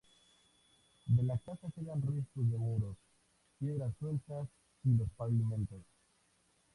De 1.05 1.21
la 1.21 1.37
casa 1.37 1.69
quedan 1.75 2.01
restos 2.01 2.49
de 2.49 2.57
muros, 2.57 2.97
piedras 3.59 3.93
sueltas 3.99 4.47
y 4.83 4.95
los 4.97 5.07
pavimentos. 5.15 5.83